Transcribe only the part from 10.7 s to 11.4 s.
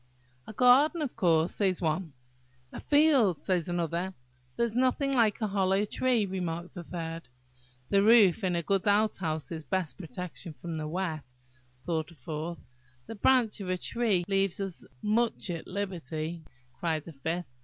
wet,"